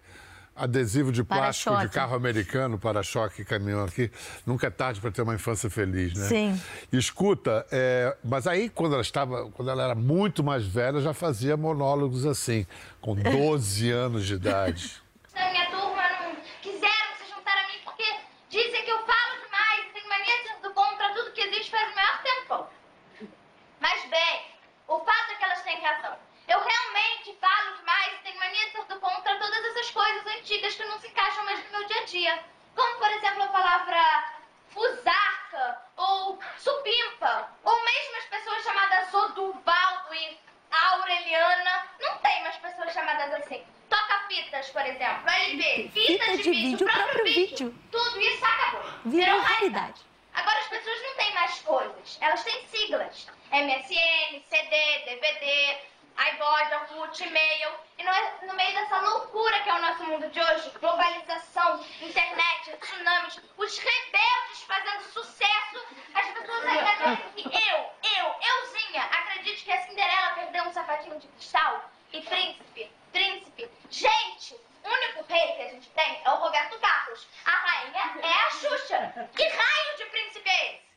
[0.62, 4.10] adesivo de plástico de carro americano, para-choque, caminhão aqui.
[4.46, 6.26] Nunca é tarde para ter uma infância feliz, né?
[6.28, 6.62] Sim.
[6.92, 11.56] Escuta, é, mas aí quando ela estava, quando ela era muito mais velha, já fazia
[11.56, 12.64] monólogos assim,
[13.00, 15.02] com 12 anos de idade.
[15.34, 18.04] da minha turma não quiseram se juntar a mim porque
[18.48, 21.94] dizem que eu falo demais e tenho mania do contra tudo que existe faz o
[21.96, 22.66] maior tempo.
[23.80, 24.42] Mas bem,
[24.86, 26.16] o fato é que elas têm razão.
[26.52, 30.74] Eu realmente falo demais e tenho mania de ser do contra todas essas coisas antigas
[30.74, 32.44] que não se encaixam mais no meu dia a dia.
[32.76, 34.32] Como, por exemplo, a palavra
[34.68, 40.38] fusarca ou supimpa, ou mesmo as pessoas chamadas Oduvaldo e
[40.70, 41.86] Aureliana.
[41.98, 43.64] Não tem mais pessoas chamadas assim.
[43.88, 47.70] Toca-fitas, por exemplo, LP, fita, Fita de, de vídeo, vídeo, próprio próprio vídeo.
[47.70, 47.84] vídeo.
[47.90, 48.82] Tudo isso acabou.
[49.06, 50.02] Virou raridade.
[50.34, 53.26] Agora as pessoas não têm mais coisas, elas têm siglas.
[53.50, 55.78] MSN, CD, DVD,
[56.22, 57.70] iPod, Orkut, e-mail.
[57.98, 62.76] E no, no meio dessa loucura que é o nosso mundo de hoje, globalização, internet,
[62.80, 69.72] tsunamis, os rebeldes fazendo sucesso, as pessoas ainda dizem que eu, eu, euzinha, acredite que
[69.72, 73.70] a Cinderela perdeu um sapatinho de cristal e príncipe, príncipe.
[73.90, 74.54] Gente,
[74.84, 77.26] o único rei que a gente tem é o Roberto Carlos.
[77.44, 79.28] A rainha é a Xuxa.
[79.34, 80.92] Que raio de príncipe é esse?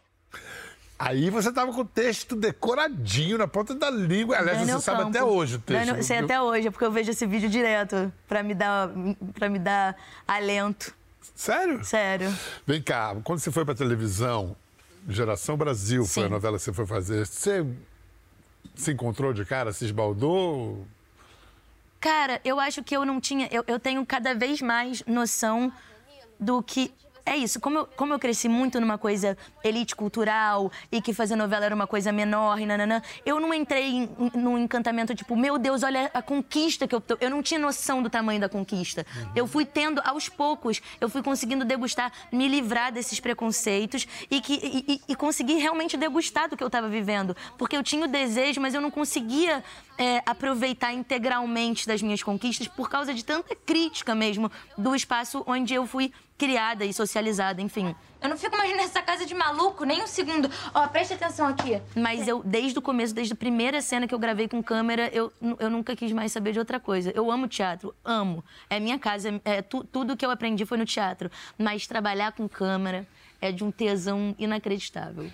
[1.15, 4.37] Aí você estava com o texto decoradinho na ponta da língua.
[4.37, 5.09] Aliás, Daniel você sabe Campo.
[5.11, 5.85] até hoje o texto.
[5.85, 8.89] Daniel- sei até hoje, é porque eu vejo esse vídeo direto pra me dar,
[9.33, 9.95] pra me dar
[10.27, 10.93] alento.
[11.33, 11.83] Sério?
[11.85, 12.33] Sério.
[12.67, 14.55] Vem cá, quando você foi para televisão,
[15.07, 16.31] Geração Brasil foi a Sim.
[16.33, 17.25] novela que você foi fazer.
[17.25, 17.65] Você
[18.75, 20.85] se encontrou de cara, se esbaldou?
[21.99, 23.47] Cara, eu acho que eu não tinha.
[23.51, 25.71] Eu, eu tenho cada vez mais noção
[26.39, 26.93] do que.
[27.27, 31.35] É isso, como eu, como eu cresci muito numa coisa elite cultural e que fazer
[31.35, 35.57] novela era uma coisa menor e nananã, eu não entrei em, num encantamento tipo, meu
[35.57, 37.17] Deus, olha a conquista que eu tô.
[37.19, 39.05] Eu não tinha noção do tamanho da conquista.
[39.35, 44.53] Eu fui tendo, aos poucos, eu fui conseguindo degustar, me livrar desses preconceitos e, que,
[44.53, 47.35] e, e- e conseguir realmente degustar do que eu estava vivendo.
[47.57, 49.63] Porque eu tinha o desejo, mas eu não conseguia
[49.97, 55.73] é, aproveitar integralmente das minhas conquistas por causa de tanta crítica mesmo do espaço onde
[55.73, 57.95] eu fui criada e socializada, enfim.
[58.21, 60.49] Eu não fico mais nessa casa de maluco nem um segundo.
[60.73, 61.79] Ó, preste atenção aqui.
[61.95, 65.31] Mas eu, desde o começo, desde a primeira cena que eu gravei com câmera, eu,
[65.59, 67.11] eu nunca quis mais saber de outra coisa.
[67.15, 68.43] Eu amo teatro, amo.
[68.69, 71.29] É minha casa, é tu- tudo que eu aprendi foi no teatro.
[71.57, 73.07] Mas trabalhar com câmera
[73.39, 75.29] é de um tesão inacreditável.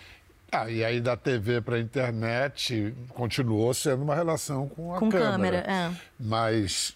[0.52, 5.10] Ah, e aí da TV para a internet continuou sendo uma relação com a Com
[5.10, 5.62] câmera.
[5.62, 5.92] câmera, é.
[6.20, 6.94] Mas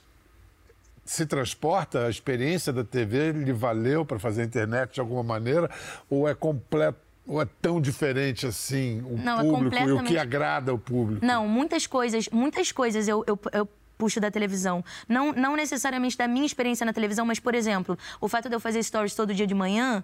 [1.06, 5.70] se transporta, a experiência da TV lhe valeu para fazer a internet de alguma maneira?
[6.10, 7.00] Ou é completo?
[7.28, 10.78] Ou é tão diferente assim o Não, é público e o que completamente- agrada o
[10.78, 11.26] público?
[11.26, 14.84] Não, muitas coisas, muitas coisas eu, eu, eu puxo da televisão.
[15.08, 18.60] Não, não necessariamente da minha experiência na televisão, mas, por exemplo, o fato de eu
[18.60, 20.04] fazer stories todo dia de manhã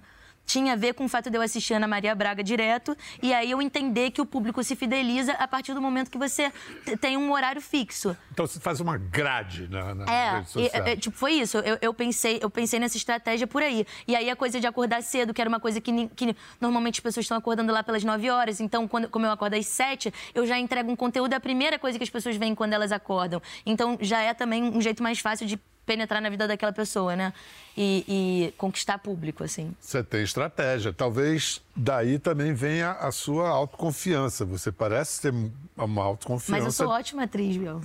[0.51, 3.49] tinha a ver com o fato de eu assistir Ana Maria Braga direto e aí
[3.51, 6.51] eu entender que o público se fideliza a partir do momento que você
[6.99, 8.15] tem um horário fixo.
[8.31, 10.87] Então você faz uma grade na, na É, rede social.
[10.87, 11.57] é, tipo, foi isso.
[11.59, 13.85] Eu, eu pensei, eu pensei nessa estratégia por aí.
[14.05, 17.03] E aí a coisa de acordar cedo, que era uma coisa que, que normalmente as
[17.03, 18.59] pessoas estão acordando lá pelas 9 horas.
[18.59, 21.79] Então, quando, como eu acordo às 7, eu já entrego um conteúdo, é a primeira
[21.79, 23.41] coisa que as pessoas veem quando elas acordam.
[23.65, 27.33] Então, já é também um jeito mais fácil de penetrar na vida daquela pessoa, né?
[27.77, 29.73] E, e conquistar público, assim.
[29.79, 30.91] Você tem estratégia.
[30.91, 34.43] Talvez daí também venha a sua autoconfiança.
[34.45, 35.33] Você parece ter
[35.77, 36.51] uma autoconfiança.
[36.51, 37.79] Mas eu sou ótima atriz, viu?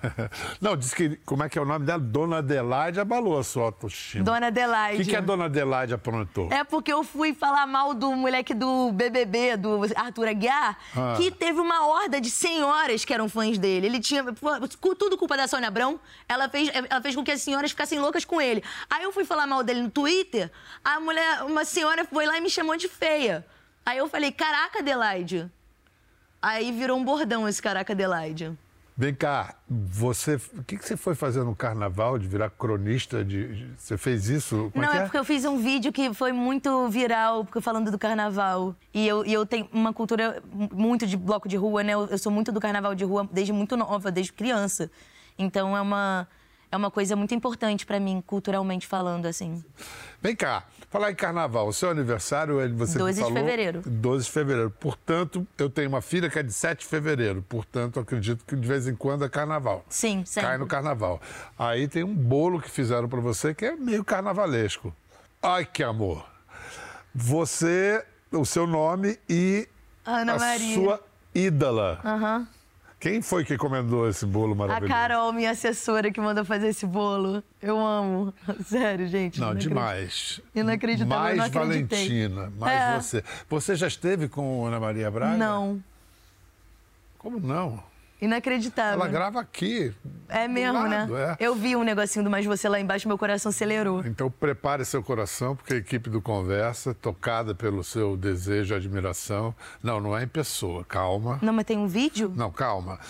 [0.60, 1.16] Não, disse que.
[1.24, 1.98] Como é que é o nome dela?
[1.98, 4.24] Dona Adelaide abalou a sua autoestima.
[4.24, 5.02] Dona O Adelaide.
[5.04, 6.48] que, que a Dona Adelaide aprontou?
[6.52, 11.14] É porque eu fui falar mal do moleque do BBB, do Arthur Aguiar, Ah.
[11.16, 13.86] que teve uma horda de senhoras que eram fãs dele.
[13.86, 14.24] Ele tinha.
[14.98, 15.98] Tudo culpa da Sônia Abrão.
[16.28, 18.62] Ela fez, ela fez com que as senhoras ficassem loucas com ele.
[18.90, 20.50] Aí eu fui falar mal dele no Twitter,
[20.84, 23.44] a mulher, uma senhora foi lá e me chamou de feia.
[23.84, 25.50] Aí eu falei, caraca, Adelaide.
[26.40, 28.56] Aí virou um bordão esse caraca, Adelaide.
[28.96, 30.34] Vem cá, você.
[30.34, 33.24] O que, que você foi fazer no carnaval de virar cronista?
[33.24, 34.70] De, você fez isso?
[34.70, 37.60] Como Não, é é, que porque eu fiz um vídeo que foi muito viral, porque
[37.62, 38.76] falando do carnaval.
[38.92, 41.94] E eu, e eu tenho uma cultura muito de bloco de rua, né?
[41.94, 44.90] Eu, eu sou muito do carnaval de rua desde muito nova, desde criança.
[45.38, 46.28] Então é uma,
[46.72, 49.62] é uma coisa muito importante pra mim, culturalmente falando, assim.
[50.22, 51.68] Vem cá, falar em carnaval.
[51.68, 53.82] O seu aniversário é você 12 de falou, fevereiro.
[53.84, 54.70] 12 de fevereiro.
[54.70, 57.42] Portanto, eu tenho uma filha que é de 7 de fevereiro.
[57.46, 59.84] Portanto, acredito que de vez em quando é carnaval.
[59.88, 60.58] Sim, Cai sempre.
[60.58, 61.20] no carnaval.
[61.58, 64.94] Aí tem um bolo que fizeram pra você que é meio carnavalesco.
[65.42, 66.24] Ai, que amor.
[67.14, 69.68] Você, o seu nome e
[70.06, 70.74] Ana a Maria.
[70.74, 71.00] sua
[71.34, 72.00] ídola.
[72.02, 72.48] Aham.
[73.02, 74.92] Quem foi que encomendou esse bolo A maravilhoso?
[74.94, 77.42] Carol, minha assessora, que mandou fazer esse bolo.
[77.60, 78.32] Eu amo.
[78.64, 79.40] Sério, gente.
[79.40, 79.70] Não, acredito.
[79.70, 80.40] demais.
[80.54, 81.60] Inacreditável, Mais não.
[81.60, 83.00] Valentina, mais É.
[83.00, 83.24] você.
[83.50, 85.36] Você já esteve com Ana Maria Braga?
[85.36, 85.82] Não.
[87.18, 87.82] Como não?
[88.22, 89.00] Inacreditável.
[89.00, 89.92] Ela grava aqui.
[90.28, 91.36] É mesmo, lado, né?
[91.38, 91.44] é.
[91.44, 94.06] Eu vi um negocinho do Mais Você lá embaixo, meu coração acelerou.
[94.06, 99.52] Então prepare seu coração, porque a equipe do Conversa, tocada pelo seu desejo admiração.
[99.82, 101.40] Não, não é em pessoa, calma.
[101.42, 102.32] Não, mas tem um vídeo?
[102.36, 103.00] Não, calma.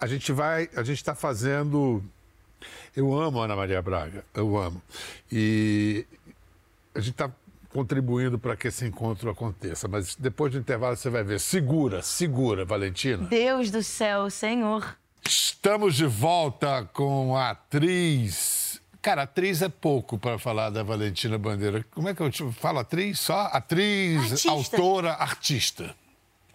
[0.00, 0.70] A gente vai.
[0.74, 2.02] A gente está fazendo.
[2.96, 4.80] Eu amo a Ana Maria Braga, eu amo.
[5.30, 6.06] E
[6.94, 7.30] a gente está
[7.78, 9.86] contribuindo para que esse encontro aconteça.
[9.86, 11.38] Mas depois do intervalo você vai ver.
[11.38, 13.28] Segura, segura, Valentina.
[13.28, 14.96] Deus do céu, Senhor.
[15.24, 18.80] Estamos de volta com a atriz.
[19.00, 21.86] Cara, atriz é pouco para falar da Valentina Bandeira.
[21.92, 23.20] Como é que eu te falo atriz?
[23.20, 24.50] Só atriz, Artista.
[24.50, 25.94] autora, artista.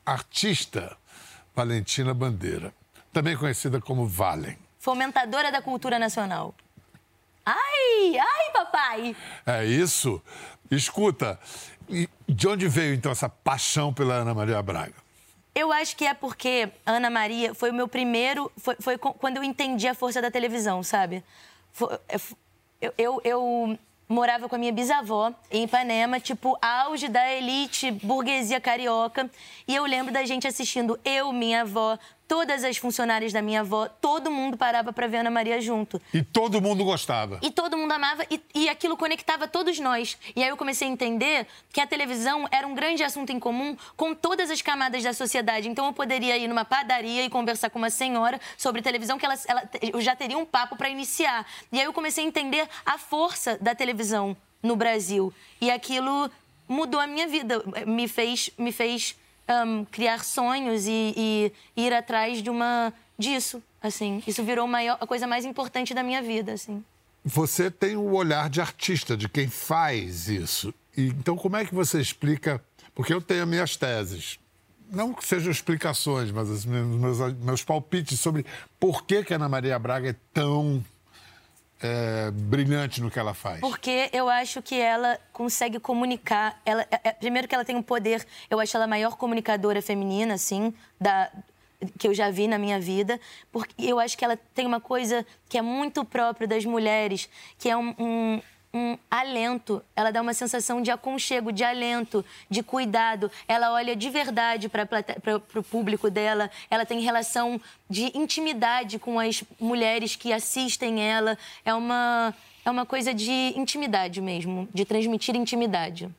[0.06, 0.98] Artista
[1.56, 2.74] Valentina Bandeira,
[3.14, 4.58] também conhecida como Valen.
[4.78, 6.54] Fomentadora da cultura nacional.
[7.46, 9.16] Ai, ai, papai.
[9.46, 10.22] É isso?
[10.76, 11.40] Escuta,
[12.28, 14.94] de onde veio então essa paixão pela Ana Maria Braga?
[15.56, 18.52] Eu acho que é porque Ana Maria foi o meu primeiro.
[18.58, 21.24] Foi, foi quando eu entendi a força da televisão, sabe?
[22.10, 22.20] É,
[22.82, 28.60] eu, eu, eu morava com a minha bisavó em Ipanema, tipo, auge da elite burguesia
[28.60, 29.30] carioca.
[29.68, 31.98] E eu lembro da gente assistindo, eu, minha avó,
[32.34, 36.02] todas as funcionárias da minha avó, todo mundo parava pra ver Ana Maria junto.
[36.12, 37.38] E todo mundo gostava.
[37.44, 40.18] E todo mundo amava e, e aquilo conectava todos nós.
[40.36, 43.78] E aí eu comecei a entender que a televisão era um grande assunto em comum
[43.96, 45.70] com todas as camadas da sociedade.
[45.70, 49.36] Então eu poderia ir numa padaria e conversar com uma senhora sobre televisão que ela,
[49.48, 51.46] ela eu já teria um papo para iniciar.
[51.72, 55.32] E aí eu comecei a entender a força da televisão no Brasil.
[55.62, 56.32] E aquilo
[56.68, 59.16] mudou a minha vida, me fez me fez
[59.48, 64.22] ahn, criar sonhos e, e ir atrás de uma disso, assim.
[64.26, 66.84] Isso virou a maior, a coisa mais importante da minha vida, assim.
[67.24, 70.74] Você tem o olhar de artista, de quem faz isso.
[70.96, 72.62] E, então, como é que você explica?
[72.94, 74.40] Porque eu tenho as minhas teses.
[74.92, 78.46] Não que sejam explicações, mas meus, meus, palpites sobre
[78.80, 80.84] por que, que Ana Maria Braga é tão
[81.84, 83.60] é, brilhante no que ela faz.
[83.60, 86.60] Porque eu acho que ela consegue comunicar.
[86.66, 89.82] Ela, é- é- primeiro que ela tem um poder, eu acho ela a maior comunicadora
[89.82, 91.30] feminina, assim, da,
[92.00, 93.20] que eu já vi na minha vida.
[93.52, 97.70] Porque eu acho que ela tem uma coisa que é muito própria das mulheres, que
[97.70, 98.42] é um, um-
[98.74, 99.84] um alento.
[99.96, 103.32] Ela dá uma sensação de aconchego, de alento, de cuidado.
[103.48, 104.90] Ela olha de verdade para
[105.56, 106.50] o público dela.
[106.70, 111.38] Ela tem relação de intimidade com as mulheres que assistem ela.
[111.64, 112.34] É uma,
[112.66, 116.10] é uma coisa de intimidade mesmo, de transmitir intimidade.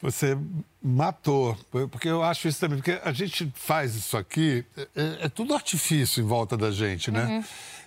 [0.00, 0.36] Você
[0.82, 4.64] matou, porque eu acho isso também, porque a gente faz isso aqui,
[4.96, 7.24] é, é tudo artifício em volta da gente, né?
[7.24, 7.44] Uhum.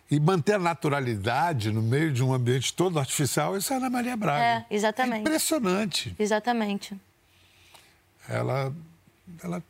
[0.09, 4.15] E manter a naturalidade no meio de um ambiente todo artificial, isso é Ana Maria
[4.15, 4.43] Braga.
[4.43, 5.17] É, exatamente.
[5.17, 6.15] É impressionante.
[6.19, 6.95] Exatamente.
[8.27, 8.73] Ela.
[9.43, 9.63] Ela,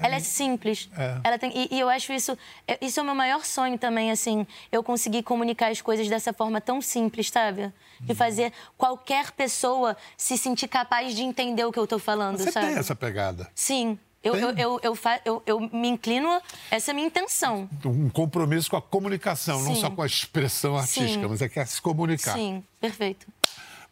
[0.00, 0.88] Ela é simples.
[0.96, 1.18] É.
[1.24, 2.38] Ela tem, e, e eu acho isso.
[2.68, 4.46] é- Isso é o meu maior sonho também, assim.
[4.70, 7.72] Eu conseguir comunicar as coisas dessa forma tão simples, sabe?
[8.00, 12.52] De fazer qualquer pessoa se sentir capaz de entender o que eu tô falando, Você
[12.52, 12.68] sabe?
[12.68, 13.50] tem essa pegada.
[13.52, 13.98] Sim.
[14.22, 17.68] Eu, eu, eu, eu, fa- eu, eu me inclino, essa é a minha intenção.
[17.84, 19.80] Um compromisso com a comunicação, não Sim.
[19.80, 21.26] só com a expressão artística, Sim.
[21.28, 22.34] mas é que é se comunicar.
[22.34, 23.26] Sim, perfeito.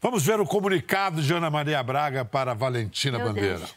[0.02, 3.58] Vamos ver o comunicado de Ana Maria Braga para Valentina Meu Bandeira.
[3.58, 3.74] Deus.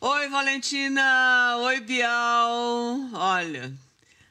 [0.00, 1.56] Oi, Valentina!
[1.58, 2.50] Oi, Bial!
[3.14, 3.72] Olha,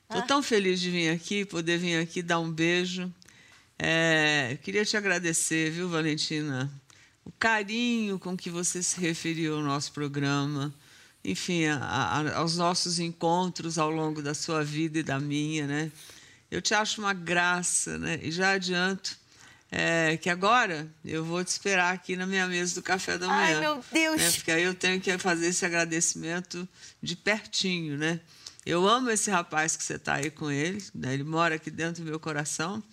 [0.09, 0.21] tô Ah.
[0.21, 3.13] tão feliz de vir aqui, poder vir aqui dar um beijo.
[3.77, 6.71] É, queria te agradecer, viu, Valentina?
[7.25, 10.73] O carinho com que você se referiu ao nosso programa,
[11.23, 15.91] enfim, a- a- aos nossos encontros ao longo da sua vida e da minha, né?
[16.49, 18.19] Eu te acho uma graça, né?
[18.21, 19.17] E já adianto
[19.71, 23.53] é, que agora eu vou te esperar aqui na minha mesa do café da Ai,
[23.55, 23.59] manhã.
[23.61, 24.21] meu Deus!
[24.21, 24.31] né?
[24.31, 26.67] Porque aí eu tenho que fazer esse agradecimento
[27.01, 28.19] de pertinho, né?
[28.65, 31.13] Eu amo esse rapaz que você está aí com ele, né?
[31.13, 32.83] ele mora aqui dentro do meu coração.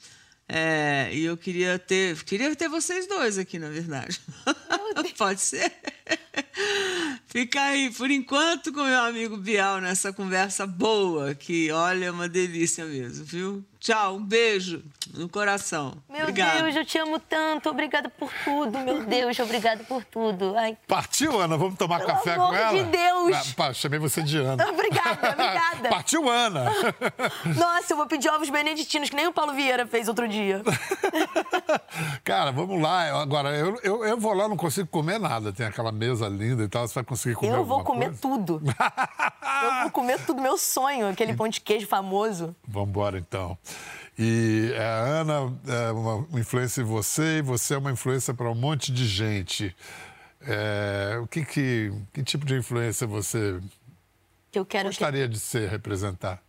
[0.48, 4.18] É, e eu queria ter, queria ter vocês dois aqui, na verdade.
[5.18, 5.70] Pode ser?
[7.26, 12.28] Fica aí, por enquanto, com meu amigo Bial nessa conversa boa, que olha, é uma
[12.28, 13.64] delícia mesmo, viu?
[13.78, 14.82] Tchau, um beijo
[15.14, 15.94] no coração.
[16.08, 16.64] Meu Obrigado.
[16.64, 17.70] Deus, eu te amo tanto.
[17.70, 19.38] Obrigada por tudo, meu Deus.
[19.38, 20.56] Obrigada por tudo.
[20.56, 21.56] Ai, Partiu, Ana?
[21.56, 22.72] Vamos tomar Pelo café amor com ela?
[22.72, 23.36] de Deus!
[23.36, 24.66] Ah, pá, chamei você de Ana.
[24.68, 25.88] Obrigada, obrigada.
[25.90, 26.64] Partiu, Ana!
[27.56, 30.60] Nossa, eu vou pedir ovos beneditinos, que nem o Paulo Vieira fez outro dia.
[32.24, 33.20] Cara, vamos lá.
[33.22, 35.52] Agora, eu, eu, eu vou lá, não consigo comer nada.
[35.52, 36.86] Tem aquela mesa linda e tal.
[36.86, 38.20] Você vai conseguir comer Eu vou comer coisa?
[38.20, 38.62] tudo.
[39.62, 42.54] Eu vou comer tudo, meu sonho, aquele pão de queijo famoso.
[42.66, 43.58] Vamos embora, então.
[44.18, 48.50] E é, a Ana é uma influência em você e você é uma influência para
[48.50, 49.74] um monte de gente.
[50.40, 53.60] É, o que, que, que tipo de influência você
[54.52, 56.40] Que eu quero que gostaria de ser, representar?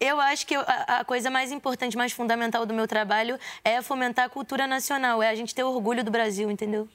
[0.00, 4.28] Eu acho que a coisa mais importante, mais fundamental do meu trabalho é fomentar a
[4.28, 6.88] cultura nacional, é a gente ter orgulho do Brasil, entendeu?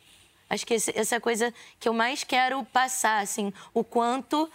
[0.50, 4.50] Acho que esse- essa é a coisa que eu mais quero passar, assim, o quanto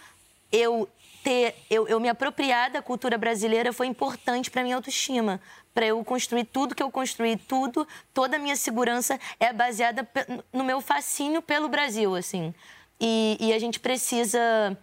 [0.50, 0.88] eu
[1.22, 5.40] ter, eu, eu me apropriar da cultura brasileira foi importante para minha autoestima,
[5.72, 10.06] para eu construir tudo que eu construí, tudo, toda a minha segurança é baseada
[10.52, 12.54] no meu fascínio pelo Brasil, assim.
[13.00, 14.76] E, e a gente precisa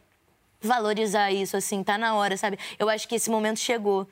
[0.62, 2.58] valorizar isso, assim, tá na hora, sabe?
[2.78, 4.08] Eu acho que esse momento chegou.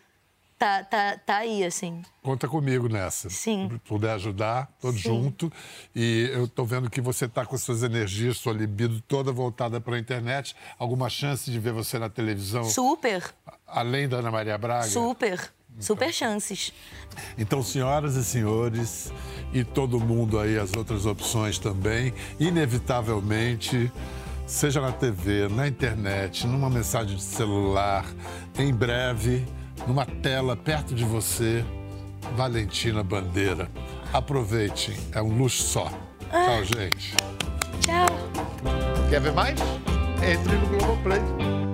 [0.60, 2.02] Tá, tá, tá aí, assim.
[2.22, 3.30] Conta comigo nessa.
[3.30, 3.70] Sim.
[3.72, 5.04] Se puder ajudar, todo Sim.
[5.04, 5.52] junto.
[5.96, 9.96] E eu tô vendo que você tá com suas energias, sua libido toda voltada para
[9.96, 10.54] a internet.
[10.78, 13.24] Alguma chance de ver você na televisão, Super,
[13.66, 14.84] além da Ana Maria Braga?
[14.90, 16.74] super, super chances.
[17.38, 19.14] Então, senhoras e senhores,
[19.54, 23.90] e todo mundo aí, as outras opções também, inevitavelmente,
[24.46, 28.06] seja na TV, na internet, numa mensagem de celular,
[28.58, 29.48] em breve,
[29.88, 31.64] numa tela perto de você,
[32.36, 33.70] Valentina Bandeira.
[34.14, 35.92] Aproveite, é um luxo só.
[36.30, 37.16] Tchau, gente.
[37.82, 38.08] Tchau.
[39.10, 39.60] Quer ver mais?
[40.22, 41.69] Entre no Globoplay.